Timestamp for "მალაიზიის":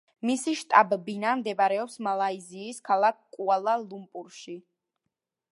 2.09-2.83